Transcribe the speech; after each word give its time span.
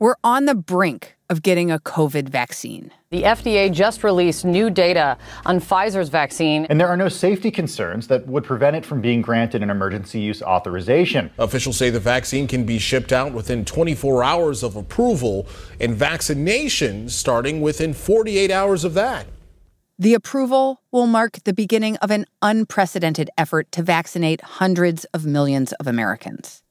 We're 0.00 0.14
on 0.22 0.44
the 0.44 0.54
brink 0.54 1.16
of 1.28 1.42
getting 1.42 1.72
a 1.72 1.80
COVID 1.80 2.28
vaccine. 2.28 2.92
The 3.10 3.24
FDA 3.24 3.72
just 3.72 4.04
released 4.04 4.44
new 4.44 4.70
data 4.70 5.18
on 5.44 5.58
Pfizer's 5.58 6.08
vaccine. 6.08 6.66
And 6.70 6.80
there 6.80 6.86
are 6.86 6.96
no 6.96 7.08
safety 7.08 7.50
concerns 7.50 8.06
that 8.06 8.24
would 8.28 8.44
prevent 8.44 8.76
it 8.76 8.86
from 8.86 9.00
being 9.00 9.20
granted 9.20 9.60
an 9.60 9.70
emergency 9.70 10.20
use 10.20 10.40
authorization. 10.40 11.32
Officials 11.40 11.76
say 11.76 11.90
the 11.90 11.98
vaccine 11.98 12.46
can 12.46 12.64
be 12.64 12.78
shipped 12.78 13.12
out 13.12 13.32
within 13.32 13.64
24 13.64 14.22
hours 14.22 14.62
of 14.62 14.76
approval 14.76 15.48
and 15.80 15.96
vaccinations 15.96 17.10
starting 17.10 17.60
within 17.60 17.92
48 17.92 18.52
hours 18.52 18.84
of 18.84 18.94
that. 18.94 19.26
The 19.98 20.14
approval 20.14 20.80
will 20.92 21.08
mark 21.08 21.40
the 21.42 21.52
beginning 21.52 21.96
of 21.96 22.12
an 22.12 22.24
unprecedented 22.40 23.30
effort 23.36 23.72
to 23.72 23.82
vaccinate 23.82 24.42
hundreds 24.42 25.06
of 25.06 25.26
millions 25.26 25.72
of 25.72 25.88
Americans. 25.88 26.62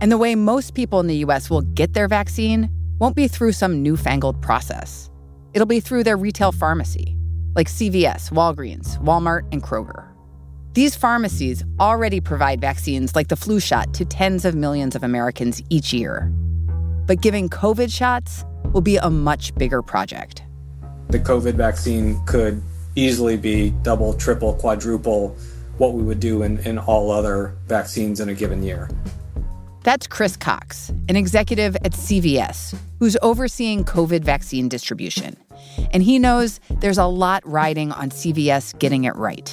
And 0.00 0.10
the 0.10 0.18
way 0.18 0.34
most 0.34 0.74
people 0.74 1.00
in 1.00 1.06
the 1.06 1.24
US 1.24 1.50
will 1.50 1.62
get 1.62 1.94
their 1.94 2.08
vaccine 2.08 2.68
won't 2.98 3.16
be 3.16 3.28
through 3.28 3.52
some 3.52 3.82
newfangled 3.82 4.40
process. 4.42 5.10
It'll 5.52 5.66
be 5.66 5.80
through 5.80 6.04
their 6.04 6.16
retail 6.16 6.52
pharmacy, 6.52 7.16
like 7.54 7.68
CVS, 7.68 8.30
Walgreens, 8.30 9.02
Walmart, 9.02 9.42
and 9.52 9.62
Kroger. 9.62 10.08
These 10.74 10.96
pharmacies 10.96 11.62
already 11.78 12.20
provide 12.20 12.60
vaccines 12.60 13.14
like 13.14 13.28
the 13.28 13.36
flu 13.36 13.60
shot 13.60 13.94
to 13.94 14.04
tens 14.04 14.44
of 14.44 14.56
millions 14.56 14.96
of 14.96 15.04
Americans 15.04 15.62
each 15.70 15.92
year. 15.92 16.32
But 17.06 17.20
giving 17.20 17.48
COVID 17.48 17.94
shots 17.94 18.44
will 18.72 18.80
be 18.80 18.96
a 18.96 19.08
much 19.08 19.54
bigger 19.54 19.82
project. 19.82 20.42
The 21.10 21.20
COVID 21.20 21.54
vaccine 21.54 22.20
could 22.26 22.60
easily 22.96 23.36
be 23.36 23.70
double, 23.82 24.14
triple, 24.14 24.54
quadruple 24.54 25.36
what 25.78 25.92
we 25.92 26.02
would 26.02 26.20
do 26.20 26.42
in, 26.42 26.58
in 26.60 26.78
all 26.78 27.10
other 27.10 27.56
vaccines 27.66 28.20
in 28.20 28.28
a 28.28 28.34
given 28.34 28.62
year. 28.62 28.88
That's 29.84 30.06
Chris 30.06 30.34
Cox, 30.34 30.88
an 31.10 31.16
executive 31.16 31.76
at 31.76 31.92
CVS, 31.92 32.74
who's 33.00 33.18
overseeing 33.20 33.84
COVID 33.84 34.24
vaccine 34.24 34.66
distribution. 34.66 35.36
And 35.92 36.02
he 36.02 36.18
knows 36.18 36.58
there's 36.70 36.96
a 36.96 37.04
lot 37.04 37.46
riding 37.46 37.92
on 37.92 38.08
CVS 38.08 38.78
getting 38.78 39.04
it 39.04 39.14
right. 39.14 39.52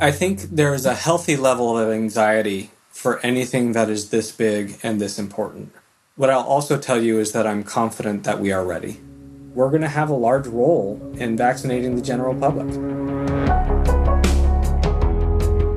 I 0.00 0.10
think 0.10 0.40
there 0.50 0.74
is 0.74 0.84
a 0.84 0.94
healthy 0.94 1.36
level 1.36 1.78
of 1.78 1.90
anxiety 1.90 2.72
for 2.90 3.24
anything 3.24 3.70
that 3.74 3.88
is 3.88 4.10
this 4.10 4.32
big 4.32 4.80
and 4.82 5.00
this 5.00 5.20
important. 5.20 5.72
What 6.16 6.28
I'll 6.28 6.40
also 6.40 6.76
tell 6.76 7.00
you 7.00 7.20
is 7.20 7.30
that 7.30 7.46
I'm 7.46 7.62
confident 7.62 8.24
that 8.24 8.40
we 8.40 8.50
are 8.50 8.64
ready. 8.64 9.00
We're 9.54 9.70
going 9.70 9.82
to 9.82 9.88
have 9.88 10.10
a 10.10 10.14
large 10.14 10.48
role 10.48 11.00
in 11.18 11.36
vaccinating 11.36 11.94
the 11.94 12.02
general 12.02 12.34
public. 12.34 12.66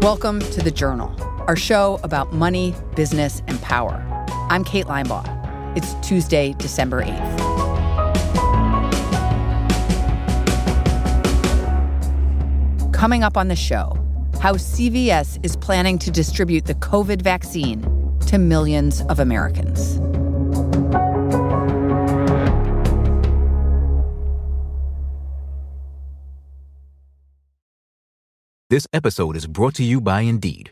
Welcome 0.02 0.40
to 0.40 0.64
The 0.64 0.72
Journal 0.72 1.31
our 1.52 1.56
show 1.58 2.00
about 2.04 2.32
money, 2.32 2.74
business, 2.96 3.42
and 3.48 3.62
power. 3.62 4.02
I'm 4.50 4.64
Kate 4.64 4.86
Linebaugh. 4.86 5.28
It's 5.76 5.96
Tuesday, 5.96 6.54
December 6.54 7.04
8th. 7.04 7.38
Coming 12.94 13.24
up 13.24 13.36
on 13.36 13.50
the 13.50 13.56
show, 13.58 13.98
how 14.40 14.54
CVS 14.54 15.44
is 15.44 15.58
planning 15.58 16.00
to 16.00 16.10
distribute 16.10 16.64
the 16.64 16.76
COVID 16.76 17.22
vaccine 17.22 17.82
to 18.28 18.38
millions 18.38 19.02
of 19.10 19.20
Americans. 19.20 20.00
This 28.70 28.88
episode 28.94 29.36
is 29.36 29.48
brought 29.48 29.76
to 29.76 29.84
you 29.84 30.00
by 30.00 30.22
Indeed. 30.22 30.72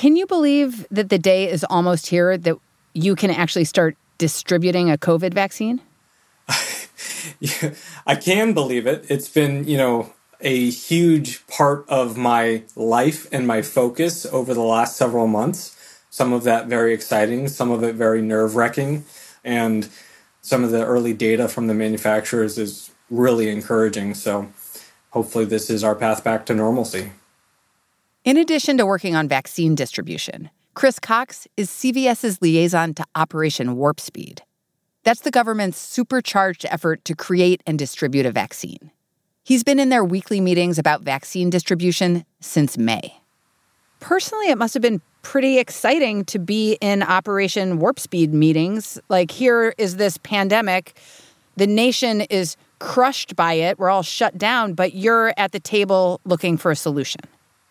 Can 0.00 0.16
you 0.16 0.26
believe 0.26 0.86
that 0.90 1.10
the 1.10 1.18
day 1.18 1.46
is 1.46 1.62
almost 1.68 2.06
here 2.06 2.38
that 2.38 2.56
you 2.94 3.14
can 3.14 3.30
actually 3.30 3.66
start 3.66 3.98
distributing 4.16 4.90
a 4.90 4.96
COVID 4.96 5.34
vaccine? 5.34 5.82
I 8.06 8.14
can 8.14 8.54
believe 8.54 8.86
it. 8.86 9.04
It's 9.10 9.28
been, 9.28 9.64
you 9.64 9.76
know, 9.76 10.10
a 10.40 10.70
huge 10.70 11.46
part 11.48 11.84
of 11.86 12.16
my 12.16 12.62
life 12.74 13.26
and 13.30 13.46
my 13.46 13.60
focus 13.60 14.24
over 14.24 14.54
the 14.54 14.62
last 14.62 14.96
several 14.96 15.26
months. 15.26 15.76
Some 16.08 16.32
of 16.32 16.44
that 16.44 16.66
very 16.66 16.94
exciting, 16.94 17.48
some 17.48 17.70
of 17.70 17.84
it 17.84 17.94
very 17.94 18.22
nerve 18.22 18.56
wracking. 18.56 19.04
And 19.44 19.86
some 20.40 20.64
of 20.64 20.70
the 20.70 20.82
early 20.82 21.12
data 21.12 21.46
from 21.46 21.66
the 21.66 21.74
manufacturers 21.74 22.56
is 22.56 22.90
really 23.10 23.50
encouraging. 23.50 24.14
So 24.14 24.50
hopefully, 25.10 25.44
this 25.44 25.68
is 25.68 25.84
our 25.84 25.94
path 25.94 26.24
back 26.24 26.46
to 26.46 26.54
normalcy. 26.54 27.12
In 28.30 28.36
addition 28.36 28.78
to 28.78 28.86
working 28.86 29.16
on 29.16 29.26
vaccine 29.26 29.74
distribution, 29.74 30.50
Chris 30.74 31.00
Cox 31.00 31.48
is 31.56 31.68
CVS's 31.68 32.40
liaison 32.40 32.94
to 32.94 33.04
Operation 33.16 33.74
Warp 33.74 33.98
Speed. 33.98 34.42
That's 35.02 35.22
the 35.22 35.32
government's 35.32 35.78
supercharged 35.78 36.64
effort 36.66 37.04
to 37.06 37.16
create 37.16 37.60
and 37.66 37.76
distribute 37.76 38.26
a 38.26 38.30
vaccine. 38.30 38.92
He's 39.42 39.64
been 39.64 39.80
in 39.80 39.88
their 39.88 40.04
weekly 40.04 40.40
meetings 40.40 40.78
about 40.78 41.02
vaccine 41.02 41.50
distribution 41.50 42.24
since 42.38 42.78
May. 42.78 43.20
Personally, 43.98 44.48
it 44.48 44.58
must 44.58 44.74
have 44.74 44.80
been 44.80 45.02
pretty 45.22 45.58
exciting 45.58 46.24
to 46.26 46.38
be 46.38 46.78
in 46.80 47.02
Operation 47.02 47.80
Warp 47.80 47.98
Speed 47.98 48.32
meetings. 48.32 48.96
Like, 49.08 49.32
here 49.32 49.74
is 49.76 49.96
this 49.96 50.18
pandemic, 50.18 50.96
the 51.56 51.66
nation 51.66 52.20
is 52.20 52.56
crushed 52.78 53.34
by 53.34 53.54
it, 53.54 53.80
we're 53.80 53.90
all 53.90 54.04
shut 54.04 54.38
down, 54.38 54.74
but 54.74 54.94
you're 54.94 55.34
at 55.36 55.50
the 55.50 55.58
table 55.58 56.20
looking 56.24 56.56
for 56.56 56.70
a 56.70 56.76
solution. 56.76 57.22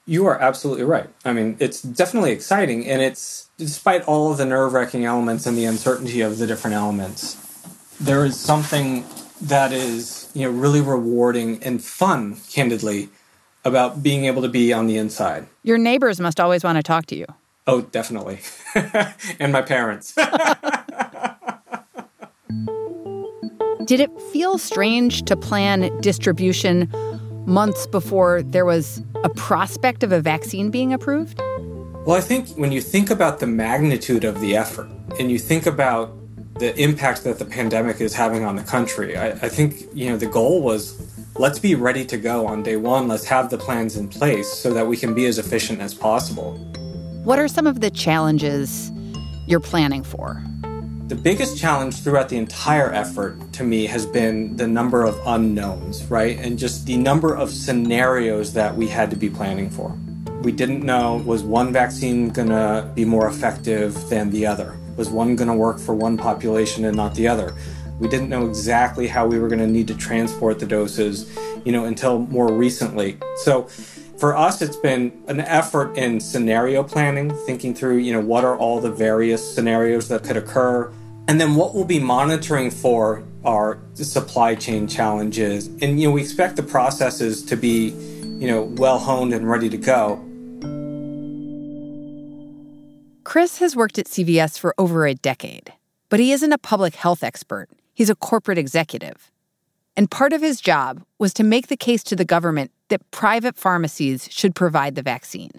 You 0.09 0.25
are 0.25 0.41
absolutely 0.41 0.85
right. 0.85 1.07
I 1.23 1.33
mean, 1.33 1.55
it's 1.59 1.83
definitely 1.83 2.31
exciting, 2.31 2.87
and 2.87 2.99
it's 2.99 3.47
despite 3.59 4.01
all 4.05 4.31
of 4.31 4.39
the 4.39 4.45
nerve 4.45 4.73
wracking 4.73 5.05
elements 5.05 5.45
and 5.45 5.55
the 5.55 5.65
uncertainty 5.65 6.21
of 6.21 6.39
the 6.39 6.47
different 6.47 6.75
elements, 6.75 7.37
there 7.99 8.25
is 8.25 8.35
something 8.35 9.05
that 9.39 9.71
is 9.71 10.31
you 10.33 10.45
know 10.45 10.57
really 10.57 10.81
rewarding 10.81 11.63
and 11.63 11.83
fun, 11.83 12.37
candidly, 12.49 13.09
about 13.63 14.01
being 14.01 14.25
able 14.25 14.41
to 14.41 14.49
be 14.49 14.73
on 14.73 14.87
the 14.87 14.97
inside. 14.97 15.45
Your 15.61 15.77
neighbors 15.77 16.19
must 16.19 16.39
always 16.39 16.63
want 16.63 16.77
to 16.77 16.81
talk 16.81 17.05
to 17.05 17.15
you. 17.15 17.27
Oh, 17.67 17.81
definitely, 17.81 18.39
and 19.39 19.53
my 19.53 19.61
parents. 19.61 20.15
Did 23.85 23.99
it 23.99 24.09
feel 24.31 24.57
strange 24.57 25.21
to 25.25 25.37
plan 25.37 25.95
distribution 26.01 26.91
months 27.45 27.87
before 27.87 28.41
there 28.43 28.65
was 28.65 29.01
a 29.23 29.29
prospect 29.29 30.03
of 30.03 30.11
a 30.11 30.21
vaccine 30.21 30.69
being 30.69 30.93
approved? 30.93 31.39
Well, 32.05 32.17
I 32.17 32.21
think 32.21 32.49
when 32.57 32.71
you 32.71 32.81
think 32.81 33.09
about 33.09 33.39
the 33.39 33.47
magnitude 33.47 34.23
of 34.23 34.39
the 34.39 34.55
effort 34.55 34.89
and 35.19 35.29
you 35.29 35.37
think 35.37 35.65
about 35.65 36.15
the 36.59 36.75
impact 36.81 37.23
that 37.23 37.39
the 37.39 37.45
pandemic 37.45 38.01
is 38.01 38.13
having 38.13 38.43
on 38.43 38.55
the 38.55 38.63
country, 38.63 39.17
I, 39.17 39.29
I 39.29 39.49
think 39.49 39.85
you 39.93 40.09
know 40.09 40.17
the 40.17 40.25
goal 40.25 40.61
was 40.61 41.27
let's 41.37 41.59
be 41.59 41.75
ready 41.75 42.05
to 42.05 42.17
go 42.17 42.47
on 42.47 42.63
day 42.63 42.75
one. 42.75 43.07
Let's 43.07 43.25
have 43.25 43.49
the 43.49 43.57
plans 43.57 43.95
in 43.97 44.07
place 44.07 44.51
so 44.51 44.73
that 44.73 44.87
we 44.87 44.97
can 44.97 45.13
be 45.13 45.25
as 45.25 45.37
efficient 45.37 45.81
as 45.81 45.93
possible. 45.93 46.57
What 47.23 47.39
are 47.39 47.47
some 47.47 47.67
of 47.67 47.81
the 47.81 47.89
challenges 47.89 48.91
you're 49.47 49.59
planning 49.59 50.03
for? 50.03 50.43
The 51.09 51.15
biggest 51.15 51.57
challenge 51.57 52.03
throughout 52.03 52.29
the 52.29 52.37
entire 52.37 52.93
effort 52.93 53.51
to 53.53 53.63
me 53.63 53.87
has 53.87 54.05
been 54.05 54.55
the 54.57 54.67
number 54.67 55.03
of 55.03 55.19
unknowns, 55.25 56.05
right? 56.05 56.37
And 56.37 56.55
just 56.55 56.85
the 56.85 56.97
number 56.97 57.35
of 57.35 57.49
scenarios 57.49 58.53
that 58.53 58.75
we 58.75 58.87
had 58.87 59.09
to 59.09 59.15
be 59.15 59.27
planning 59.27 59.71
for. 59.71 59.97
We 60.43 60.51
didn't 60.51 60.83
know 60.83 61.15
was 61.25 61.41
one 61.41 61.73
vaccine 61.73 62.29
going 62.29 62.49
to 62.49 62.91
be 62.93 63.05
more 63.05 63.27
effective 63.27 64.07
than 64.07 64.29
the 64.29 64.45
other? 64.45 64.77
Was 64.97 65.09
one 65.09 65.35
going 65.35 65.47
to 65.47 65.55
work 65.55 65.79
for 65.79 65.95
one 65.95 66.15
population 66.15 66.85
and 66.85 66.95
not 66.95 67.15
the 67.15 67.27
other? 67.27 67.55
We 67.99 68.07
didn't 68.07 68.29
know 68.29 68.45
exactly 68.45 69.07
how 69.07 69.25
we 69.25 69.39
were 69.39 69.47
going 69.47 69.61
to 69.61 69.67
need 69.67 69.87
to 69.87 69.95
transport 69.95 70.59
the 70.59 70.67
doses, 70.67 71.35
you 71.65 71.71
know, 71.71 71.85
until 71.85 72.19
more 72.19 72.53
recently. 72.53 73.17
So 73.37 73.63
for 74.19 74.37
us, 74.37 74.61
it's 74.61 74.77
been 74.77 75.23
an 75.27 75.39
effort 75.39 75.97
in 75.97 76.19
scenario 76.19 76.83
planning, 76.83 77.33
thinking 77.47 77.73
through, 77.73 77.97
you 77.97 78.13
know, 78.13 78.19
what 78.19 78.43
are 78.43 78.55
all 78.55 78.79
the 78.79 78.91
various 78.91 79.55
scenarios 79.55 80.07
that 80.09 80.23
could 80.23 80.37
occur, 80.37 80.91
and 81.29 81.39
then 81.39 81.53
what 81.53 81.75
we'll 81.75 81.85
be 81.85 81.99
monitoring 81.99 82.71
for 82.71 83.23
are 83.45 83.79
supply 83.93 84.55
chain 84.55 84.87
challenges. 84.87 85.67
And 85.79 86.01
you 86.01 86.07
know, 86.07 86.11
we 86.11 86.21
expect 86.21 86.55
the 86.55 86.63
processes 86.63 87.45
to 87.45 87.55
be, 87.55 87.89
you 88.39 88.47
know, 88.47 88.63
well 88.63 88.97
honed 88.97 89.31
and 89.31 89.47
ready 89.47 89.69
to 89.69 89.77
go. 89.77 90.25
Chris 93.23 93.59
has 93.59 93.75
worked 93.75 93.99
at 93.99 94.07
CVS 94.07 94.57
for 94.57 94.73
over 94.79 95.05
a 95.05 95.13
decade, 95.13 95.71
but 96.09 96.19
he 96.19 96.31
isn't 96.31 96.51
a 96.51 96.57
public 96.57 96.95
health 96.95 97.23
expert. 97.23 97.69
He's 97.93 98.09
a 98.09 98.15
corporate 98.15 98.57
executive. 98.57 99.29
And 99.95 100.09
part 100.09 100.33
of 100.33 100.41
his 100.41 100.59
job 100.59 101.03
was 101.19 101.31
to 101.35 101.43
make 101.43 101.67
the 101.67 101.77
case 101.77 102.01
to 102.05 102.15
the 102.15 102.25
government 102.25 102.71
that 102.87 103.11
private 103.11 103.55
pharmacies 103.55 104.27
should 104.31 104.55
provide 104.55 104.95
the 104.95 105.03
vaccine. 105.03 105.51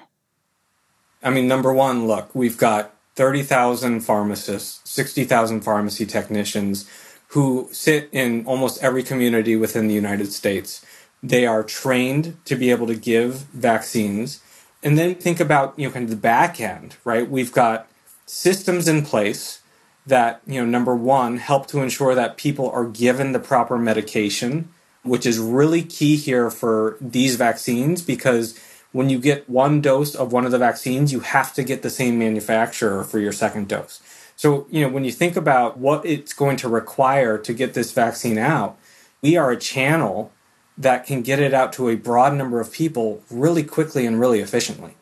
I 1.23 1.31
mean, 1.31 1.47
number 1.47 1.73
one, 1.73 2.09
look, 2.09 2.35
we've 2.35 2.59
got 2.59 2.93
30,000 3.21 4.01
pharmacists, 4.01 4.81
60,000 4.91 5.61
pharmacy 5.61 6.07
technicians 6.07 6.89
who 7.29 7.69
sit 7.71 8.09
in 8.13 8.47
almost 8.47 8.83
every 8.83 9.03
community 9.03 9.57
within 9.57 9.89
the 9.89 9.95
United 9.95 10.33
States. 10.33 10.83
They 11.23 11.45
are 11.45 11.63
trained 11.63 12.39
to 12.47 12.57
be 12.57 12.71
able 12.71 12.87
to 12.87 12.95
give 12.95 13.41
vaccines. 13.53 14.43
And 14.83 14.97
then 14.97 15.17
think 15.17 15.39
about, 15.39 15.79
you 15.79 15.87
know, 15.87 15.93
kind 15.93 16.05
of 16.05 16.09
the 16.09 16.17
back 16.17 16.63
end, 16.63 16.97
right? 17.05 17.31
We've 17.31 17.53
got 17.53 17.91
systems 18.25 18.89
in 18.89 19.05
place 19.05 19.61
that, 20.07 20.41
you 20.47 20.59
know, 20.59 20.67
number 20.67 20.97
one, 20.97 21.37
help 21.37 21.67
to 21.67 21.83
ensure 21.83 22.15
that 22.15 22.39
people 22.39 22.71
are 22.71 22.87
given 22.87 23.33
the 23.33 23.39
proper 23.39 23.77
medication, 23.77 24.71
which 25.03 25.27
is 25.27 25.39
really 25.39 25.83
key 25.83 26.17
here 26.17 26.51
for 26.51 26.97
these 27.03 27.37
vaccines 27.37 28.01
because 28.01 28.59
when 28.93 29.09
you 29.09 29.19
get 29.19 29.49
one 29.49 29.81
dose 29.81 30.15
of 30.15 30.33
one 30.33 30.45
of 30.45 30.51
the 30.51 30.59
vaccines, 30.59 31.13
you 31.13 31.21
have 31.21 31.55
to 31.55 31.63
get 31.63 31.83
the 31.83 31.91
same 31.91 32.19
manufacturer 32.19 33.05
for 33.05 33.19
your 33.19 33.33
second 33.33 33.69
dose. 33.69 34.01
So, 34.37 34.67
you 34.71 34.81
know, 34.81 34.89
when 34.89 35.05
you 35.05 35.13
think 35.13 35.37
about 35.37 35.79
what 35.79 36.05
it's 36.05 36.33
going 36.33 36.57
to 36.59 36.69
require 36.69 37.39
to 37.39 37.53
get 37.53 37.75
this 37.75 37.93
vaccine 37.93 38.39
out, 38.39 38.79
we 39.23 39.37
are 39.37 39.51
a 39.51 39.57
channel 39.57 40.33
that 40.79 41.07
can 41.07 41.21
get 41.23 41.39
it 41.39 41.53
out 41.53 41.73
to 41.75 41.91
a 41.91 41.95
broad 41.95 42.35
number 42.35 42.59
of 42.59 42.73
people 42.73 43.23
really 43.31 43.63
quickly 43.63 44.07
and 44.07 44.19
really 44.19 44.41
efficiently. 44.41 44.97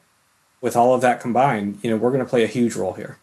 With 0.60 0.76
all 0.76 0.92
of 0.92 1.02
that 1.02 1.20
combined, 1.20 1.78
you 1.82 1.90
know, 1.90 1.96
we're 1.96 2.10
going 2.10 2.24
to 2.24 2.28
play 2.28 2.42
a 2.42 2.48
huge 2.48 2.74
role 2.74 2.94
here. 2.94 3.18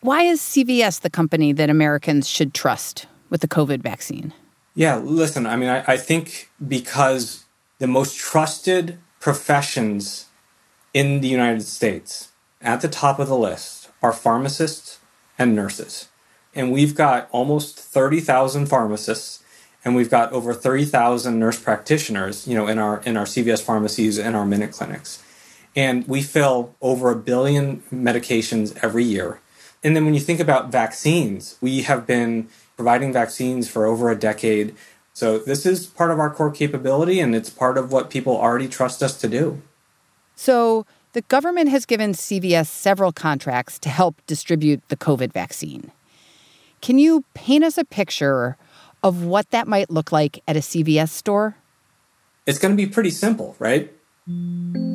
Why 0.00 0.22
is 0.22 0.40
CVS 0.40 1.00
the 1.00 1.10
company 1.10 1.52
that 1.52 1.70
Americans 1.70 2.28
should 2.28 2.52
trust 2.52 3.06
with 3.30 3.42
the 3.42 3.48
COVID 3.48 3.80
vaccine? 3.80 4.34
Yeah, 4.74 4.96
listen, 4.96 5.46
I 5.46 5.54
mean, 5.54 5.68
I, 5.68 5.84
I 5.86 5.96
think 5.96 6.50
because 6.66 7.44
the 7.78 7.86
most 7.86 8.16
trusted 8.18 8.98
professions 9.22 10.26
in 10.92 11.20
the 11.20 11.28
United 11.28 11.62
States 11.62 12.32
at 12.60 12.80
the 12.80 12.88
top 12.88 13.20
of 13.20 13.28
the 13.28 13.36
list 13.36 13.88
are 14.02 14.12
pharmacists 14.12 14.98
and 15.38 15.54
nurses. 15.54 16.08
And 16.56 16.72
we've 16.72 16.96
got 16.96 17.28
almost 17.30 17.78
30,000 17.78 18.66
pharmacists 18.66 19.44
and 19.84 19.94
we've 19.94 20.10
got 20.10 20.32
over 20.32 20.52
30,000 20.52 21.38
nurse 21.38 21.58
practitioners, 21.58 22.48
you 22.48 22.56
know, 22.56 22.66
in 22.66 22.78
our 22.78 23.00
in 23.04 23.16
our 23.16 23.24
CVS 23.24 23.62
pharmacies 23.62 24.18
and 24.18 24.34
our 24.34 24.44
minute 24.44 24.72
clinics. 24.72 25.22
And 25.74 26.06
we 26.08 26.22
fill 26.22 26.74
over 26.80 27.10
a 27.10 27.16
billion 27.16 27.82
medications 27.92 28.76
every 28.82 29.04
year. 29.04 29.40
And 29.84 29.94
then 29.94 30.04
when 30.04 30.14
you 30.14 30.20
think 30.20 30.40
about 30.40 30.72
vaccines, 30.72 31.56
we 31.60 31.82
have 31.82 32.06
been 32.06 32.48
providing 32.76 33.12
vaccines 33.12 33.68
for 33.68 33.86
over 33.86 34.10
a 34.10 34.16
decade. 34.16 34.74
So 35.14 35.38
this 35.38 35.66
is 35.66 35.86
part 35.86 36.10
of 36.10 36.18
our 36.18 36.30
core 36.30 36.50
capability 36.50 37.20
and 37.20 37.34
it's 37.34 37.50
part 37.50 37.76
of 37.76 37.92
what 37.92 38.10
people 38.10 38.36
already 38.36 38.68
trust 38.68 39.02
us 39.02 39.18
to 39.20 39.28
do. 39.28 39.60
So 40.36 40.86
the 41.12 41.22
government 41.22 41.68
has 41.68 41.84
given 41.84 42.12
CVS 42.12 42.66
several 42.66 43.12
contracts 43.12 43.78
to 43.80 43.90
help 43.90 44.24
distribute 44.26 44.80
the 44.88 44.96
COVID 44.96 45.32
vaccine. 45.32 45.92
Can 46.80 46.98
you 46.98 47.24
paint 47.34 47.62
us 47.62 47.76
a 47.76 47.84
picture 47.84 48.56
of 49.02 49.24
what 49.24 49.50
that 49.50 49.68
might 49.68 49.90
look 49.90 50.10
like 50.10 50.42
at 50.48 50.56
a 50.56 50.60
CVS 50.60 51.10
store? 51.10 51.56
It's 52.46 52.58
going 52.58 52.74
to 52.74 52.82
be 52.82 52.90
pretty 52.90 53.10
simple, 53.10 53.54
right? 53.58 53.92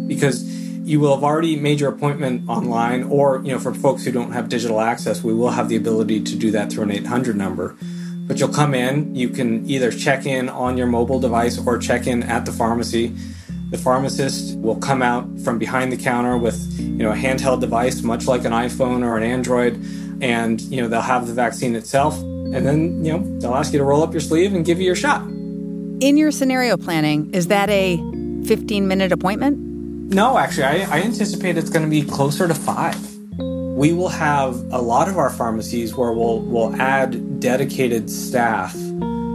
Because 0.07 0.43
you 0.43 0.99
will 0.99 1.13
have 1.13 1.23
already 1.23 1.55
made 1.57 1.79
your 1.79 1.91
appointment 1.91 2.49
online 2.49 3.03
or, 3.03 3.41
you 3.43 3.51
know, 3.51 3.59
for 3.59 3.73
folks 3.73 4.05
who 4.05 4.11
don't 4.11 4.31
have 4.31 4.49
digital 4.49 4.81
access, 4.81 5.23
we 5.23 5.33
will 5.33 5.51
have 5.51 5.69
the 5.69 5.75
ability 5.75 6.23
to 6.23 6.35
do 6.35 6.49
that 6.51 6.71
through 6.71 6.83
an 6.83 6.91
800 6.91 7.35
number. 7.35 7.75
But 8.27 8.39
you'll 8.39 8.49
come 8.49 8.75
in, 8.75 9.15
you 9.15 9.29
can 9.29 9.67
either 9.69 9.89
check 9.89 10.25
in 10.25 10.49
on 10.49 10.77
your 10.77 10.87
mobile 10.87 11.19
device 11.19 11.57
or 11.65 11.77
check 11.77 12.07
in 12.07 12.23
at 12.23 12.45
the 12.45 12.51
pharmacy. 12.51 13.15
The 13.71 13.77
pharmacist 13.77 14.57
will 14.59 14.75
come 14.75 15.01
out 15.01 15.25
from 15.39 15.57
behind 15.57 15.93
the 15.93 15.97
counter 15.97 16.37
with, 16.37 16.77
you 16.77 17.03
know, 17.03 17.11
a 17.11 17.15
handheld 17.15 17.61
device 17.61 18.01
much 18.01 18.27
like 18.27 18.43
an 18.43 18.51
iPhone 18.51 19.03
or 19.03 19.17
an 19.17 19.23
Android 19.23 19.81
and, 20.21 20.59
you 20.61 20.81
know, 20.81 20.89
they'll 20.89 21.01
have 21.01 21.27
the 21.27 21.33
vaccine 21.33 21.75
itself 21.75 22.17
and 22.19 22.65
then, 22.65 23.03
you 23.03 23.13
know, 23.13 23.39
they'll 23.39 23.55
ask 23.55 23.71
you 23.71 23.79
to 23.79 23.85
roll 23.85 24.03
up 24.03 24.13
your 24.13 24.21
sleeve 24.21 24.53
and 24.53 24.65
give 24.65 24.79
you 24.79 24.85
your 24.85 24.95
shot. 24.95 25.21
In 25.99 26.15
your 26.17 26.31
scenario 26.31 26.77
planning, 26.77 27.33
is 27.33 27.47
that 27.47 27.69
a 27.69 27.97
15 28.45 28.87
minute 28.87 29.11
appointment? 29.11 29.57
No, 30.13 30.37
actually, 30.37 30.63
I, 30.63 30.97
I 30.97 31.01
anticipate 31.01 31.57
it's 31.57 31.69
going 31.69 31.83
to 31.83 31.89
be 31.89 32.01
closer 32.01 32.47
to 32.47 32.55
five. 32.55 32.97
We 33.37 33.93
will 33.93 34.09
have 34.09 34.55
a 34.71 34.81
lot 34.81 35.07
of 35.07 35.17
our 35.17 35.29
pharmacies 35.29 35.95
where 35.95 36.11
we'll, 36.11 36.39
we'll 36.39 36.75
add 36.81 37.15
dedicated 37.39 38.09
staff 38.09 38.73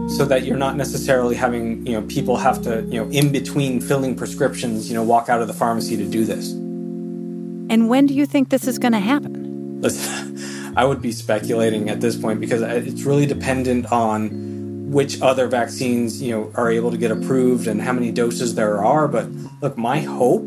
so 0.08 0.24
that 0.26 0.44
you're 0.44 0.56
not 0.56 0.76
necessarily 0.76 1.34
having 1.34 1.86
you 1.86 1.92
know 1.92 2.06
people 2.06 2.36
have 2.36 2.62
to 2.62 2.82
you 2.82 3.02
know 3.02 3.10
in 3.10 3.32
between 3.32 3.80
filling 3.80 4.14
prescriptions 4.14 4.88
you 4.88 4.94
know 4.94 5.02
walk 5.02 5.28
out 5.28 5.40
of 5.40 5.48
the 5.48 5.54
pharmacy 5.54 5.96
to 5.96 6.04
do 6.04 6.24
this. 6.24 6.52
And 6.52 7.88
when 7.88 8.06
do 8.06 8.14
you 8.14 8.26
think 8.26 8.50
this 8.50 8.66
is 8.66 8.78
going 8.78 8.92
to 8.92 8.98
happen? 8.98 9.80
Listen, 9.80 10.38
i 10.76 10.84
would 10.84 11.00
be 11.00 11.12
speculating 11.12 11.88
at 11.88 12.00
this 12.00 12.16
point 12.16 12.40
because 12.40 12.62
it's 12.62 13.02
really 13.02 13.26
dependent 13.26 13.90
on 13.92 14.90
which 14.90 15.20
other 15.22 15.46
vaccines 15.48 16.20
you 16.20 16.32
know 16.32 16.52
are 16.54 16.70
able 16.70 16.90
to 16.90 16.98
get 16.98 17.10
approved 17.10 17.66
and 17.66 17.80
how 17.80 17.92
many 17.92 18.10
doses 18.10 18.54
there 18.54 18.84
are. 18.84 19.08
But 19.08 19.28
look 19.60 19.78
my 19.78 20.00
hope 20.00 20.46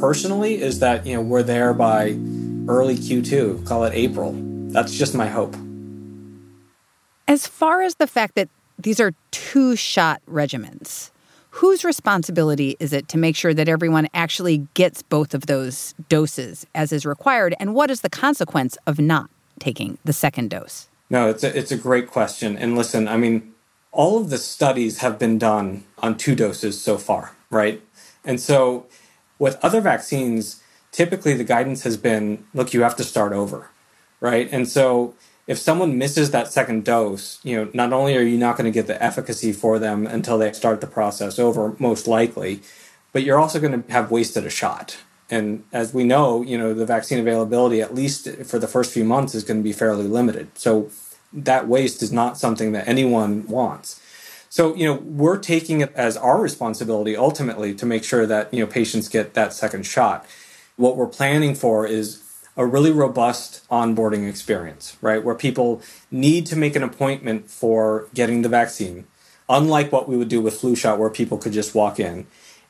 personally 0.00 0.60
is 0.60 0.80
that 0.80 1.06
you 1.06 1.14
know 1.14 1.22
we're 1.22 1.42
there 1.42 1.72
by 1.72 2.18
early 2.68 2.96
q2 2.96 3.64
call 3.66 3.84
it 3.84 3.94
april. 3.94 4.34
That's 4.72 4.92
just 4.96 5.14
my 5.14 5.26
hope 5.26 5.56
as 7.30 7.46
far 7.46 7.80
as 7.80 7.94
the 7.94 8.08
fact 8.08 8.34
that 8.34 8.48
these 8.76 8.98
are 8.98 9.14
two 9.30 9.76
shot 9.76 10.20
regimens. 10.28 11.12
Whose 11.50 11.84
responsibility 11.84 12.76
is 12.80 12.92
it 12.92 13.06
to 13.06 13.18
make 13.18 13.36
sure 13.36 13.54
that 13.54 13.68
everyone 13.68 14.08
actually 14.12 14.66
gets 14.74 15.02
both 15.02 15.32
of 15.32 15.46
those 15.46 15.94
doses 16.08 16.66
as 16.74 16.92
is 16.92 17.06
required? 17.06 17.54
And 17.60 17.72
what 17.72 17.88
is 17.88 18.00
the 18.00 18.10
consequence 18.10 18.76
of 18.84 18.98
not 18.98 19.30
taking 19.60 19.98
the 20.04 20.12
second 20.12 20.50
dose? 20.50 20.88
No, 21.08 21.28
it's 21.28 21.44
a, 21.44 21.56
it's 21.56 21.70
a 21.70 21.76
great 21.76 22.08
question. 22.08 22.56
And 22.56 22.76
listen, 22.76 23.06
I 23.06 23.16
mean, 23.16 23.54
all 23.92 24.18
of 24.18 24.30
the 24.30 24.38
studies 24.38 24.98
have 24.98 25.16
been 25.16 25.38
done 25.38 25.84
on 25.98 26.16
two 26.16 26.34
doses 26.34 26.80
so 26.80 26.98
far, 26.98 27.36
right? 27.48 27.80
And 28.24 28.40
so 28.40 28.86
with 29.38 29.56
other 29.62 29.80
vaccines, 29.80 30.60
typically 30.90 31.34
the 31.34 31.44
guidance 31.44 31.84
has 31.84 31.96
been 31.96 32.44
look, 32.54 32.74
you 32.74 32.82
have 32.82 32.96
to 32.96 33.04
start 33.04 33.32
over, 33.32 33.70
right? 34.18 34.48
And 34.50 34.68
so 34.68 35.14
if 35.50 35.58
someone 35.58 35.98
misses 35.98 36.30
that 36.30 36.52
second 36.52 36.84
dose, 36.84 37.40
you 37.42 37.56
know, 37.56 37.68
not 37.74 37.92
only 37.92 38.16
are 38.16 38.22
you 38.22 38.38
not 38.38 38.56
going 38.56 38.66
to 38.66 38.70
get 38.70 38.86
the 38.86 39.02
efficacy 39.02 39.52
for 39.52 39.80
them 39.80 40.06
until 40.06 40.38
they 40.38 40.52
start 40.52 40.80
the 40.80 40.86
process 40.86 41.40
over, 41.40 41.74
most 41.80 42.06
likely, 42.06 42.60
but 43.10 43.24
you're 43.24 43.40
also 43.40 43.58
going 43.58 43.82
to 43.82 43.92
have 43.92 44.12
wasted 44.12 44.46
a 44.46 44.48
shot. 44.48 44.98
And 45.28 45.64
as 45.72 45.92
we 45.92 46.04
know, 46.04 46.42
you 46.42 46.56
know, 46.56 46.72
the 46.72 46.86
vaccine 46.86 47.18
availability, 47.18 47.82
at 47.82 47.92
least 47.92 48.30
for 48.44 48.60
the 48.60 48.68
first 48.68 48.94
few 48.94 49.04
months, 49.04 49.34
is 49.34 49.42
going 49.42 49.58
to 49.58 49.64
be 49.64 49.72
fairly 49.72 50.06
limited. 50.06 50.56
So 50.56 50.88
that 51.32 51.66
waste 51.66 52.00
is 52.00 52.12
not 52.12 52.38
something 52.38 52.70
that 52.70 52.86
anyone 52.86 53.44
wants. 53.48 54.00
So, 54.50 54.72
you 54.76 54.86
know, 54.86 55.00
we're 55.02 55.38
taking 55.38 55.80
it 55.80 55.92
as 55.96 56.16
our 56.16 56.40
responsibility 56.40 57.16
ultimately 57.16 57.74
to 57.74 57.84
make 57.84 58.04
sure 58.04 58.24
that, 58.24 58.54
you 58.54 58.60
know, 58.60 58.70
patients 58.70 59.08
get 59.08 59.34
that 59.34 59.52
second 59.52 59.84
shot. 59.84 60.26
What 60.76 60.96
we're 60.96 61.08
planning 61.08 61.56
for 61.56 61.88
is 61.88 62.22
a 62.60 62.66
really 62.66 62.92
robust 62.92 63.66
onboarding 63.70 64.28
experience, 64.28 64.98
right? 65.00 65.24
Where 65.24 65.34
people 65.34 65.80
need 66.10 66.44
to 66.44 66.56
make 66.56 66.76
an 66.76 66.82
appointment 66.82 67.50
for 67.50 68.06
getting 68.12 68.42
the 68.42 68.50
vaccine, 68.50 69.06
unlike 69.48 69.90
what 69.90 70.06
we 70.06 70.18
would 70.18 70.28
do 70.28 70.42
with 70.42 70.60
flu 70.60 70.76
shot, 70.76 70.98
where 70.98 71.08
people 71.08 71.38
could 71.38 71.54
just 71.54 71.74
walk 71.74 71.98
in. 71.98 72.26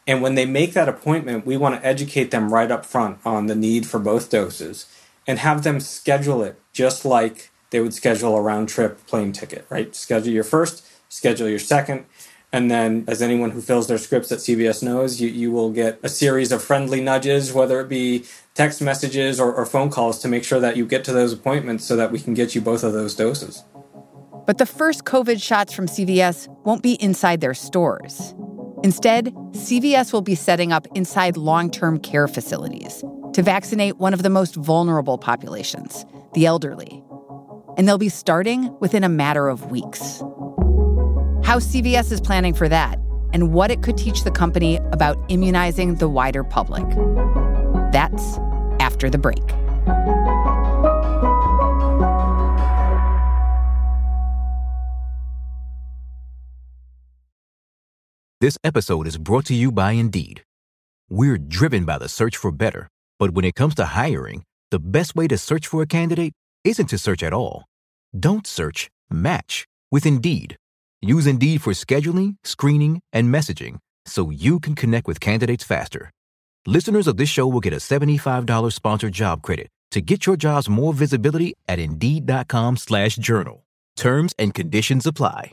And 0.06 0.22
when 0.22 0.36
they 0.36 0.46
make 0.46 0.74
that 0.74 0.88
appointment, 0.88 1.44
we 1.44 1.56
want 1.56 1.74
to 1.74 1.84
educate 1.84 2.30
them 2.30 2.54
right 2.54 2.70
up 2.70 2.86
front 2.86 3.18
on 3.24 3.48
the 3.48 3.56
need 3.56 3.84
for 3.84 3.98
both 3.98 4.30
doses 4.30 4.86
and 5.26 5.40
have 5.40 5.64
them 5.64 5.80
schedule 5.80 6.40
it 6.44 6.60
just 6.72 7.04
like 7.04 7.50
they 7.70 7.80
would 7.80 7.92
schedule 7.92 8.36
a 8.36 8.40
round 8.40 8.68
trip 8.68 9.04
plane 9.08 9.32
ticket, 9.32 9.66
right? 9.70 9.96
Schedule 9.96 10.32
your 10.32 10.44
first, 10.44 10.86
schedule 11.08 11.48
your 11.48 11.58
second, 11.58 12.04
and 12.52 12.68
then, 12.68 13.04
as 13.06 13.22
anyone 13.22 13.52
who 13.52 13.60
fills 13.60 13.86
their 13.86 13.98
scripts 13.98 14.32
at 14.32 14.38
CVS 14.38 14.82
knows, 14.82 15.20
you, 15.20 15.28
you 15.28 15.52
will 15.52 15.70
get 15.70 16.00
a 16.02 16.08
series 16.08 16.50
of 16.50 16.62
friendly 16.62 17.00
nudges, 17.00 17.52
whether 17.52 17.80
it 17.80 17.88
be 17.88 18.24
text 18.54 18.82
messages 18.82 19.38
or, 19.38 19.54
or 19.54 19.64
phone 19.64 19.88
calls, 19.88 20.18
to 20.20 20.28
make 20.28 20.42
sure 20.42 20.58
that 20.58 20.76
you 20.76 20.84
get 20.84 21.04
to 21.04 21.12
those 21.12 21.32
appointments 21.32 21.84
so 21.84 21.94
that 21.94 22.10
we 22.10 22.18
can 22.18 22.34
get 22.34 22.54
you 22.56 22.60
both 22.60 22.82
of 22.82 22.92
those 22.92 23.14
doses. 23.14 23.62
But 24.46 24.58
the 24.58 24.66
first 24.66 25.04
COVID 25.04 25.40
shots 25.40 25.72
from 25.72 25.86
CVS 25.86 26.48
won't 26.64 26.82
be 26.82 26.94
inside 26.94 27.40
their 27.40 27.54
stores. 27.54 28.34
Instead, 28.82 29.26
CVS 29.52 30.12
will 30.12 30.22
be 30.22 30.34
setting 30.34 30.72
up 30.72 30.88
inside 30.96 31.36
long 31.36 31.70
term 31.70 32.00
care 32.00 32.26
facilities 32.26 33.04
to 33.32 33.42
vaccinate 33.42 33.98
one 33.98 34.12
of 34.12 34.24
the 34.24 34.30
most 34.30 34.56
vulnerable 34.56 35.18
populations, 35.18 36.04
the 36.34 36.46
elderly. 36.46 37.04
And 37.76 37.86
they'll 37.86 37.96
be 37.96 38.08
starting 38.08 38.76
within 38.80 39.04
a 39.04 39.08
matter 39.08 39.48
of 39.48 39.70
weeks 39.70 40.20
how 41.50 41.58
CVS 41.58 42.12
is 42.12 42.20
planning 42.20 42.54
for 42.54 42.68
that, 42.68 42.96
and 43.32 43.52
what 43.52 43.72
it 43.72 43.82
could 43.82 43.98
teach 43.98 44.22
the 44.22 44.30
company 44.30 44.76
about 44.92 45.18
immunizing 45.28 45.96
the 45.96 46.08
wider 46.08 46.44
public. 46.44 46.88
That's 47.90 48.38
after 48.78 49.10
the 49.10 49.18
break. 49.18 49.44
This 58.40 58.56
episode 58.62 59.08
is 59.08 59.18
brought 59.18 59.46
to 59.46 59.54
you 59.54 59.72
by 59.72 59.90
Indeed. 59.90 60.44
We're 61.08 61.36
driven 61.36 61.84
by 61.84 61.98
the 61.98 62.08
search 62.08 62.36
for 62.36 62.52
better, 62.52 62.86
but 63.18 63.32
when 63.32 63.44
it 63.44 63.56
comes 63.56 63.74
to 63.74 63.86
hiring, 63.86 64.44
the 64.70 64.78
best 64.78 65.16
way 65.16 65.26
to 65.26 65.36
search 65.36 65.66
for 65.66 65.82
a 65.82 65.86
candidate 65.86 66.32
isn't 66.62 66.86
to 66.86 66.96
search 66.96 67.24
at 67.24 67.32
all. 67.32 67.64
Don't 68.16 68.46
search, 68.46 68.88
match 69.10 69.66
with 69.90 70.06
Indeed. 70.06 70.56
Use 71.02 71.26
Indeed 71.26 71.62
for 71.62 71.72
scheduling, 71.72 72.36
screening, 72.44 73.00
and 73.12 73.32
messaging 73.32 73.78
so 74.04 74.30
you 74.30 74.60
can 74.60 74.74
connect 74.74 75.06
with 75.06 75.18
candidates 75.18 75.64
faster. 75.64 76.10
Listeners 76.66 77.06
of 77.06 77.16
this 77.16 77.28
show 77.28 77.46
will 77.46 77.60
get 77.60 77.72
a 77.72 77.76
$75 77.76 78.72
sponsored 78.72 79.12
job 79.12 79.40
credit 79.40 79.68
to 79.92 80.00
get 80.02 80.26
your 80.26 80.36
jobs 80.36 80.68
more 80.68 80.92
visibility 80.92 81.54
at 81.66 81.78
Indeed.com 81.78 82.76
slash 82.76 83.16
journal. 83.16 83.64
Terms 83.96 84.34
and 84.38 84.52
conditions 84.52 85.06
apply. 85.06 85.52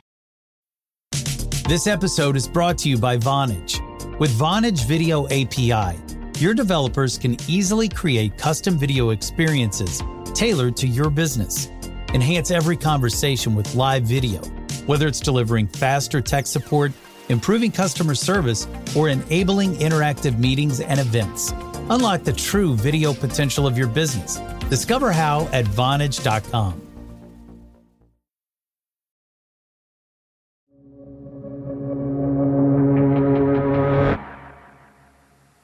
This 1.68 1.88
episode 1.88 2.36
is 2.36 2.48
brought 2.48 2.78
to 2.80 2.90
you 2.90 2.98
by 2.98 3.18
Vonage. 3.18 3.80
With 4.20 4.32
Vonage 4.32 4.86
Video 4.86 5.26
API, 5.28 5.98
your 6.40 6.54
developers 6.54 7.18
can 7.18 7.38
easily 7.50 7.90
create 7.90 8.38
custom 8.38 8.78
video 8.78 9.10
experiences 9.12 10.02
tailored 10.34 10.78
to 10.78 10.88
your 10.88 11.10
business. 11.10 11.68
Enhance 12.14 12.52
every 12.52 12.78
conversation 12.78 13.56
with 13.56 13.76
live 13.76 14.04
video, 14.04 14.42
whether 14.88 15.08
it's 15.08 15.20
delivering 15.20 15.68
faster 15.68 16.20
tech 16.20 16.48
support, 16.48 16.92
improving 17.30 17.72
customer 17.72 18.16
service, 18.16 18.68
or 18.96 19.10
enabling 19.10 19.76
interactive 19.76 20.40
meetings 20.40 20.80
and 20.80 21.00
events. 21.00 21.52
Unlock 21.90 22.24
the 22.24 22.34
true 22.34 22.76
video 22.76 23.14
potential 23.14 23.68
of 23.68 23.78
your 23.78 23.88
business. 23.88 24.40
Discover 24.70 25.12
how 25.12 25.48
at 25.54 25.66
Vonage.com. 25.66 26.82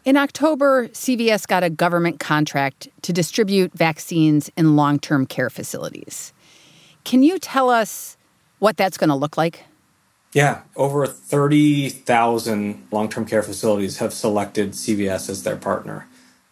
In 0.06 0.18
October, 0.18 0.90
CVS 0.90 1.48
got 1.48 1.64
a 1.64 1.70
government 1.70 2.20
contract 2.20 2.90
to 3.04 3.14
distribute 3.14 3.72
vaccines 3.74 4.52
in 4.58 4.76
long 4.76 5.00
term 5.00 5.26
care 5.26 5.50
facilities. 5.50 6.34
Can 7.06 7.24
you 7.24 7.40
tell 7.40 7.70
us 7.70 8.18
what 8.64 8.78
that's 8.78 8.98
going 8.98 9.10
to 9.10 9.16
look 9.16 9.36
like? 9.36 9.66
Yeah, 10.32 10.62
over 10.78 11.06
30,000 11.06 12.88
long 12.92 13.10
term 13.10 13.26
care 13.26 13.44
facilities 13.44 13.98
have 13.98 14.14
selected 14.14 14.72
CVS 14.72 15.30
as 15.30 15.44
their 15.44 15.58
partner. 15.58 16.08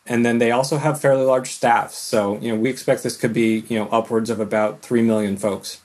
And 0.05 0.25
then 0.25 0.39
they 0.39 0.51
also 0.51 0.77
have 0.77 0.99
fairly 0.99 1.23
large 1.23 1.51
staffs. 1.51 1.95
So, 1.97 2.37
you 2.39 2.51
know, 2.51 2.59
we 2.59 2.69
expect 2.69 3.03
this 3.03 3.15
could 3.15 3.33
be, 3.33 3.59
you 3.69 3.79
know, 3.79 3.87
upwards 3.89 4.29
of 4.29 4.41
about 4.41 4.81
3 4.81 5.01
million 5.03 5.37
folks. 5.37 5.79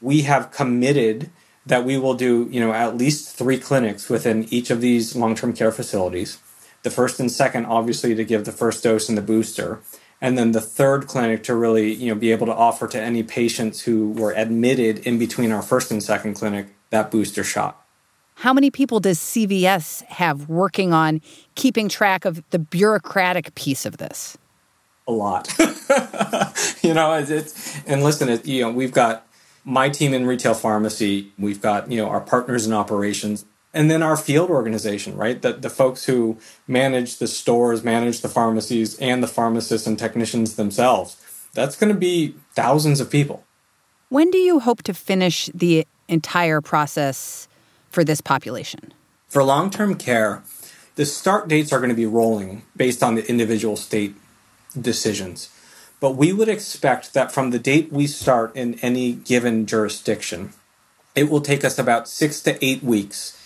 We 0.00 0.22
have 0.22 0.52
committed 0.52 1.30
that 1.66 1.84
we 1.84 1.98
will 1.98 2.14
do, 2.14 2.46
you 2.52 2.60
know, 2.60 2.72
at 2.72 2.96
least 2.96 3.36
three 3.36 3.58
clinics 3.58 4.08
within 4.08 4.44
each 4.50 4.70
of 4.70 4.80
these 4.80 5.16
long 5.16 5.34
term 5.34 5.52
care 5.52 5.72
facilities 5.72 6.38
the 6.84 6.90
first 6.90 7.18
and 7.18 7.32
second 7.32 7.66
obviously 7.66 8.14
to 8.14 8.24
give 8.24 8.44
the 8.44 8.52
first 8.52 8.84
dose 8.84 9.08
and 9.08 9.18
the 9.18 9.22
booster 9.22 9.80
and 10.20 10.38
then 10.38 10.52
the 10.52 10.60
third 10.60 11.06
clinic 11.06 11.42
to 11.44 11.54
really 11.54 11.92
you 11.92 12.12
know 12.12 12.18
be 12.18 12.32
able 12.32 12.46
to 12.46 12.54
offer 12.54 12.86
to 12.88 13.00
any 13.00 13.22
patients 13.22 13.82
who 13.82 14.10
were 14.12 14.32
admitted 14.32 14.98
in 15.06 15.18
between 15.18 15.52
our 15.52 15.62
first 15.62 15.90
and 15.90 16.02
second 16.02 16.34
clinic 16.34 16.68
that 16.90 17.10
booster 17.10 17.44
shot 17.44 17.84
how 18.36 18.52
many 18.52 18.70
people 18.70 19.00
does 19.00 19.18
CVS 19.18 20.02
have 20.04 20.48
working 20.48 20.92
on 20.92 21.20
keeping 21.54 21.88
track 21.88 22.24
of 22.24 22.42
the 22.50 22.58
bureaucratic 22.58 23.54
piece 23.54 23.86
of 23.86 23.98
this? 23.98 24.36
A 25.06 25.12
lot. 25.12 25.52
you 26.82 26.94
know, 26.94 27.14
it's, 27.14 27.30
it's, 27.30 27.84
and 27.86 28.02
listen, 28.02 28.28
it, 28.28 28.46
you 28.46 28.62
know, 28.62 28.70
we've 28.70 28.92
got 28.92 29.26
my 29.64 29.88
team 29.88 30.12
in 30.12 30.26
retail 30.26 30.54
pharmacy, 30.54 31.32
we've 31.38 31.60
got, 31.60 31.90
you 31.90 31.96
know, 31.96 32.08
our 32.08 32.20
partners 32.20 32.66
in 32.66 32.72
operations, 32.72 33.44
and 33.74 33.90
then 33.90 34.02
our 34.02 34.16
field 34.16 34.50
organization, 34.50 35.16
right? 35.16 35.42
The, 35.42 35.52
the 35.52 35.68
folks 35.68 36.04
who 36.04 36.38
manage 36.68 37.18
the 37.18 37.26
stores, 37.26 37.82
manage 37.82 38.20
the 38.20 38.28
pharmacies, 38.28 38.96
and 39.00 39.22
the 39.22 39.28
pharmacists 39.28 39.86
and 39.86 39.98
technicians 39.98 40.54
themselves. 40.54 41.16
That's 41.52 41.76
going 41.76 41.92
to 41.92 41.98
be 41.98 42.36
thousands 42.54 43.00
of 43.00 43.10
people. 43.10 43.44
When 44.08 44.30
do 44.30 44.38
you 44.38 44.60
hope 44.60 44.84
to 44.84 44.94
finish 44.94 45.50
the 45.52 45.86
entire 46.08 46.60
process 46.60 47.48
for 47.90 48.04
this 48.04 48.20
population? 48.20 48.94
For 49.26 49.42
long 49.42 49.70
term 49.70 49.96
care, 49.96 50.44
the 50.94 51.04
start 51.04 51.48
dates 51.48 51.72
are 51.72 51.78
going 51.78 51.90
to 51.90 51.96
be 51.96 52.06
rolling 52.06 52.62
based 52.76 53.02
on 53.02 53.16
the 53.16 53.28
individual 53.28 53.76
state 53.76 54.14
decisions. 54.80 55.50
But 55.98 56.12
we 56.12 56.32
would 56.32 56.48
expect 56.48 57.14
that 57.14 57.32
from 57.32 57.50
the 57.50 57.58
date 57.58 57.90
we 57.90 58.06
start 58.06 58.54
in 58.54 58.78
any 58.80 59.12
given 59.12 59.66
jurisdiction, 59.66 60.52
it 61.16 61.30
will 61.30 61.40
take 61.40 61.64
us 61.64 61.78
about 61.78 62.08
six 62.08 62.40
to 62.42 62.64
eight 62.64 62.82
weeks 62.82 63.40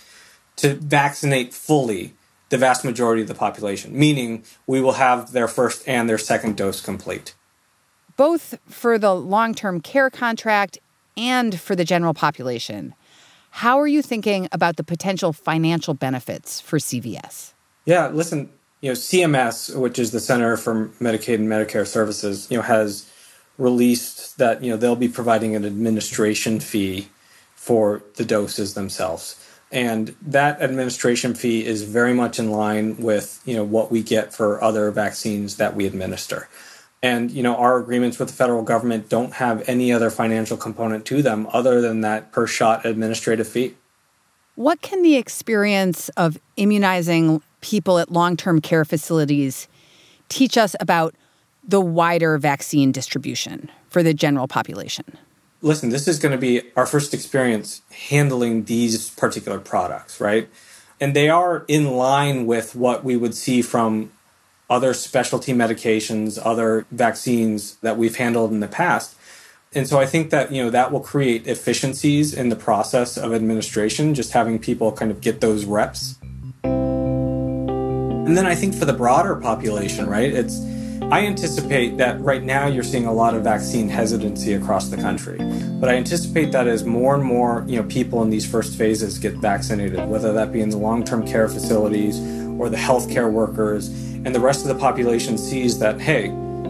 to 0.59 0.75
vaccinate 0.75 1.53
fully 1.53 2.13
the 2.49 2.57
vast 2.57 2.83
majority 2.83 3.21
of 3.21 3.27
the 3.27 3.35
population, 3.35 3.97
meaning 3.97 4.43
we 4.67 4.81
will 4.81 4.93
have 4.93 5.31
their 5.31 5.47
first 5.47 5.87
and 5.87 6.09
their 6.09 6.17
second 6.17 6.57
dose 6.57 6.81
complete. 6.81 7.33
Both 8.17 8.59
for 8.67 8.97
the 8.97 9.15
long 9.15 9.53
term 9.53 9.79
care 9.79 10.09
contract 10.09 10.79
and 11.15 11.59
for 11.59 11.75
the 11.75 11.85
general 11.85 12.13
population. 12.13 12.93
How 13.51 13.79
are 13.79 13.87
you 13.87 14.01
thinking 14.01 14.47
about 14.51 14.75
the 14.75 14.83
potential 14.83 15.33
financial 15.33 15.93
benefits 15.93 16.59
for 16.59 16.77
CVS? 16.77 17.53
Yeah, 17.85 18.09
listen, 18.09 18.49
you 18.81 18.89
know, 18.89 18.95
CMS, 18.95 19.75
which 19.75 19.97
is 19.97 20.11
the 20.11 20.19
Center 20.19 20.57
for 20.57 20.89
Medicaid 20.99 21.35
and 21.35 21.47
Medicare 21.47 21.87
Services, 21.87 22.47
you 22.51 22.57
know, 22.57 22.63
has 22.63 23.09
released 23.57 24.37
that, 24.37 24.63
you 24.63 24.69
know, 24.69 24.77
they'll 24.77 24.95
be 24.95 25.07
providing 25.07 25.55
an 25.55 25.65
administration 25.65 26.59
fee 26.59 27.07
for 27.55 28.03
the 28.15 28.25
doses 28.25 28.73
themselves 28.73 29.43
and 29.71 30.15
that 30.21 30.61
administration 30.61 31.33
fee 31.33 31.65
is 31.65 31.83
very 31.83 32.13
much 32.13 32.39
in 32.39 32.51
line 32.51 32.97
with 32.97 33.41
you 33.45 33.55
know 33.55 33.63
what 33.63 33.91
we 33.91 34.01
get 34.01 34.33
for 34.33 34.63
other 34.63 34.91
vaccines 34.91 35.57
that 35.57 35.75
we 35.75 35.85
administer. 35.85 36.47
And 37.01 37.31
you 37.31 37.43
know 37.43 37.55
our 37.55 37.77
agreements 37.79 38.19
with 38.19 38.29
the 38.29 38.33
federal 38.33 38.63
government 38.63 39.09
don't 39.09 39.33
have 39.33 39.67
any 39.67 39.91
other 39.91 40.09
financial 40.09 40.57
component 40.57 41.05
to 41.07 41.21
them 41.21 41.47
other 41.51 41.81
than 41.81 42.01
that 42.01 42.31
per 42.31 42.47
shot 42.47 42.85
administrative 42.85 43.47
fee. 43.47 43.75
What 44.55 44.81
can 44.81 45.03
the 45.03 45.15
experience 45.15 46.09
of 46.09 46.37
immunizing 46.57 47.41
people 47.61 47.99
at 47.99 48.11
long-term 48.11 48.61
care 48.61 48.83
facilities 48.83 49.67
teach 50.27 50.57
us 50.57 50.75
about 50.79 51.15
the 51.65 51.79
wider 51.79 52.37
vaccine 52.37 52.91
distribution 52.91 53.69
for 53.89 54.03
the 54.03 54.13
general 54.13 54.47
population 54.47 55.05
listen, 55.61 55.89
this 55.89 56.07
is 56.07 56.19
going 56.19 56.31
to 56.31 56.37
be 56.37 56.61
our 56.75 56.85
first 56.85 57.13
experience 57.13 57.81
handling 57.91 58.65
these 58.65 59.09
particular 59.11 59.59
products, 59.59 60.21
right? 60.21 60.49
And 60.99 61.15
they 61.15 61.29
are 61.29 61.65
in 61.67 61.91
line 61.91 62.45
with 62.45 62.75
what 62.75 63.03
we 63.03 63.15
would 63.15 63.35
see 63.35 63.61
from 63.61 64.11
other 64.69 64.93
specialty 64.93 65.53
medications, 65.53 66.39
other 66.43 66.85
vaccines 66.91 67.75
that 67.77 67.97
we've 67.97 68.17
handled 68.17 68.51
in 68.51 68.59
the 68.59 68.67
past. 68.67 69.15
And 69.73 69.87
so 69.87 69.99
I 69.99 70.05
think 70.05 70.29
that, 70.31 70.51
you 70.51 70.63
know, 70.63 70.69
that 70.69 70.91
will 70.91 70.99
create 70.99 71.47
efficiencies 71.47 72.33
in 72.33 72.49
the 72.49 72.55
process 72.55 73.17
of 73.17 73.33
administration, 73.33 74.13
just 74.13 74.33
having 74.33 74.59
people 74.59 74.91
kind 74.91 75.11
of 75.11 75.21
get 75.21 75.41
those 75.41 75.65
reps. 75.65 76.17
And 76.63 78.37
then 78.37 78.45
I 78.45 78.55
think 78.55 78.75
for 78.75 78.85
the 78.85 78.93
broader 78.93 79.35
population, 79.35 80.07
right? 80.07 80.31
It's 80.31 80.59
I 81.11 81.25
anticipate 81.25 81.97
that 81.97 82.21
right 82.21 82.43
now 82.43 82.67
you're 82.67 82.83
seeing 82.83 83.07
a 83.07 83.11
lot 83.11 83.33
of 83.33 83.43
vaccine 83.43 83.89
hesitancy 83.89 84.53
across 84.53 84.89
the 84.89 84.97
country. 84.97 85.39
But 85.79 85.89
I 85.89 85.95
anticipate 85.95 86.51
that 86.51 86.67
as 86.67 86.83
more 86.85 87.15
and 87.15 87.23
more, 87.23 87.65
you 87.67 87.77
know, 87.77 87.87
people 87.87 88.21
in 88.21 88.29
these 88.29 88.45
first 88.45 88.77
phases 88.77 89.17
get 89.17 89.33
vaccinated, 89.33 90.07
whether 90.07 90.31
that 90.33 90.53
be 90.53 90.61
in 90.61 90.69
the 90.69 90.77
long-term 90.77 91.25
care 91.25 91.47
facilities 91.47 92.19
or 92.59 92.69
the 92.69 92.77
healthcare 92.77 93.31
workers, 93.31 93.87
and 93.87 94.35
the 94.35 94.39
rest 94.39 94.61
of 94.61 94.67
the 94.67 94.75
population 94.75 95.35
sees 95.35 95.79
that, 95.79 95.99
hey, 95.99 96.27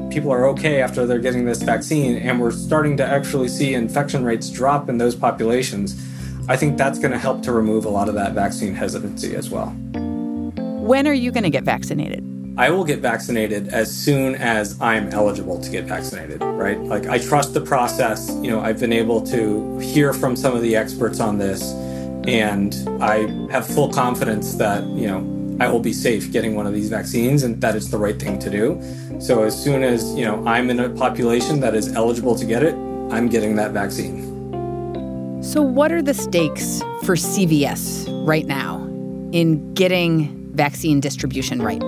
people 0.10 0.32
are 0.32 0.48
okay 0.48 0.82
after 0.82 1.06
they're 1.06 1.20
getting 1.20 1.44
this 1.44 1.62
vaccine, 1.62 2.16
and 2.20 2.40
we're 2.40 2.52
starting 2.52 2.96
to 2.96 3.06
actually 3.06 3.50
see 3.50 3.74
infection 3.74 4.24
rates 4.24 4.50
drop 4.50 4.88
in 4.88 4.98
those 4.98 5.16
populations. 5.16 6.02
I 6.48 6.56
think 6.56 6.78
that's 6.78 6.98
going 6.98 7.12
to 7.12 7.20
help 7.20 7.44
to 7.44 7.52
remove 7.52 7.84
a 7.84 7.90
lot 7.90 8.08
of 8.08 8.16
that 8.16 8.36
vaccine 8.36 8.74
hesitancy 8.74 9.36
as 9.36 9.50
well. 9.50 9.72
When 10.80 11.10
are 11.10 11.14
you 11.14 11.34
going 11.34 11.44
to 11.44 11.50
get 11.50 11.66
vaccinated? 11.66 12.39
I 12.60 12.70
will 12.72 12.84
get 12.84 13.00
vaccinated 13.00 13.70
as 13.70 13.90
soon 13.90 14.36
as 14.36 14.76
I'm 14.82 15.08
eligible 15.14 15.62
to 15.62 15.70
get 15.70 15.86
vaccinated, 15.86 16.42
right? 16.42 16.78
Like, 16.78 17.08
I 17.08 17.18
trust 17.18 17.54
the 17.54 17.62
process. 17.62 18.30
You 18.42 18.52
know, 18.52 18.60
I've 18.60 18.82
been 18.82 18.92
able 18.92 19.22
to 19.28 19.80
hear 19.80 20.12
from 20.12 20.36
some 20.36 20.58
of 20.58 20.62
the 20.62 20.76
experts 20.76 21.22
on 21.22 21.38
this, 21.38 21.72
and 22.28 22.76
I 23.02 23.30
have 23.50 23.66
full 23.66 23.88
confidence 23.88 24.56
that, 24.56 24.84
you 24.88 25.08
know, 25.08 25.56
I 25.62 25.72
will 25.72 25.80
be 25.80 25.94
safe 25.94 26.34
getting 26.34 26.54
one 26.54 26.68
of 26.68 26.74
these 26.74 26.90
vaccines 26.90 27.44
and 27.44 27.62
that 27.62 27.78
it's 27.78 27.88
the 27.88 27.98
right 27.98 28.20
thing 28.20 28.38
to 28.40 28.50
do. 28.50 28.82
So, 29.22 29.44
as 29.44 29.58
soon 29.58 29.82
as, 29.82 30.14
you 30.16 30.26
know, 30.26 30.46
I'm 30.46 30.70
in 30.70 30.82
a 30.82 30.90
population 30.90 31.62
that 31.62 31.76
is 31.76 31.96
eligible 31.96 32.36
to 32.36 32.46
get 32.46 32.62
it, 32.62 32.76
I'm 33.10 33.30
getting 33.30 33.56
that 33.56 33.72
vaccine. 33.72 34.22
So, 35.42 35.62
what 35.62 35.94
are 35.94 36.02
the 36.02 36.14
stakes 36.14 36.82
for 37.04 37.16
CVS 37.16 38.06
right 38.28 38.46
now 38.46 38.86
in 39.32 39.74
getting 39.76 40.36
vaccine 40.54 41.00
distribution 41.00 41.62
right? 41.62 41.82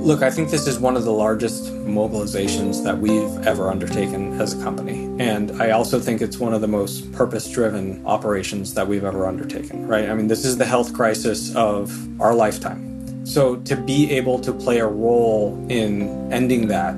Look, 0.00 0.22
I 0.22 0.30
think 0.30 0.50
this 0.50 0.66
is 0.66 0.78
one 0.78 0.96
of 0.96 1.04
the 1.04 1.12
largest 1.12 1.64
mobilizations 1.66 2.82
that 2.84 2.98
we've 2.98 3.46
ever 3.46 3.68
undertaken 3.68 4.40
as 4.40 4.58
a 4.58 4.62
company. 4.62 5.04
And 5.22 5.62
I 5.62 5.72
also 5.72 6.00
think 6.00 6.22
it's 6.22 6.38
one 6.38 6.54
of 6.54 6.62
the 6.62 6.68
most 6.68 7.12
purpose 7.12 7.48
driven 7.50 8.04
operations 8.06 8.72
that 8.74 8.88
we've 8.88 9.04
ever 9.04 9.26
undertaken, 9.26 9.86
right? 9.86 10.08
I 10.08 10.14
mean, 10.14 10.26
this 10.26 10.46
is 10.46 10.56
the 10.56 10.64
health 10.64 10.94
crisis 10.94 11.54
of 11.54 11.92
our 12.20 12.34
lifetime. 12.34 13.26
So 13.26 13.56
to 13.56 13.76
be 13.76 14.10
able 14.12 14.38
to 14.40 14.52
play 14.54 14.78
a 14.78 14.86
role 14.86 15.54
in 15.68 16.32
ending 16.32 16.68
that 16.68 16.96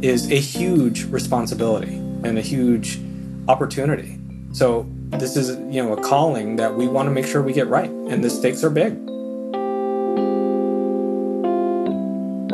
is 0.00 0.30
a 0.30 0.38
huge 0.38 1.04
responsibility 1.06 1.96
and 1.96 2.38
a 2.38 2.42
huge 2.42 3.00
opportunity. 3.48 4.18
So 4.52 4.86
this 5.10 5.36
is, 5.36 5.50
you 5.74 5.82
know, 5.82 5.94
a 5.94 6.00
calling 6.00 6.56
that 6.56 6.76
we 6.76 6.86
want 6.86 7.08
to 7.08 7.10
make 7.10 7.26
sure 7.26 7.42
we 7.42 7.52
get 7.52 7.66
right, 7.66 7.90
and 7.90 8.22
the 8.22 8.30
stakes 8.30 8.62
are 8.62 8.70
big. 8.70 8.96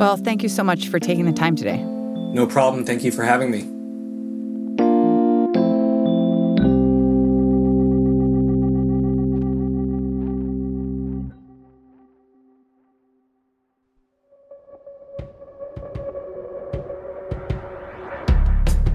Well, 0.02 0.16
thank 0.16 0.42
you 0.42 0.48
so 0.48 0.64
much 0.64 0.88
for 0.88 0.98
taking 0.98 1.26
the 1.26 1.32
time 1.32 1.54
today. 1.54 1.80
No 1.80 2.44
problem. 2.44 2.84
Thank 2.84 3.04
you 3.04 3.12
for 3.12 3.22
having 3.22 3.52
me. 3.52 3.60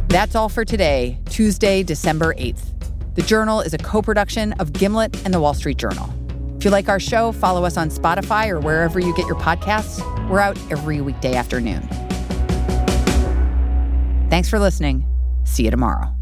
That's 0.09 0.35
all 0.35 0.49
for 0.49 0.65
today, 0.65 1.19
Tuesday, 1.29 1.83
December 1.83 2.33
8th. 2.33 3.15
The 3.15 3.21
Journal 3.21 3.61
is 3.61 3.73
a 3.73 3.77
co 3.77 4.01
production 4.01 4.51
of 4.59 4.73
Gimlet 4.73 5.23
and 5.23 5.33
the 5.33 5.39
Wall 5.39 5.53
Street 5.53 5.77
Journal. 5.77 6.13
If 6.57 6.65
you 6.65 6.69
like 6.69 6.89
our 6.89 6.99
show, 6.99 7.31
follow 7.31 7.63
us 7.63 7.77
on 7.77 7.91
Spotify 7.91 8.49
or 8.49 8.59
wherever 8.59 8.99
you 8.99 9.15
get 9.15 9.25
your 9.25 9.37
podcasts. 9.37 10.16
We're 10.29 10.39
out 10.39 10.57
every 10.69 11.01
weekday 11.01 11.35
afternoon. 11.35 11.87
Thanks 14.29 14.49
for 14.49 14.59
listening. 14.59 15.05
See 15.45 15.63
you 15.63 15.71
tomorrow. 15.71 16.16